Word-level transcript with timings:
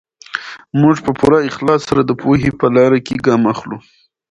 موږ 0.81 0.95
په 1.05 1.11
پوره 1.19 1.39
اخلاص 1.49 1.81
سره 1.89 2.01
د 2.05 2.11
پوهې 2.21 2.51
په 2.59 2.67
لاره 2.75 2.99
کې 3.05 3.23
ګام 3.25 3.43
اخلو. 3.53 3.77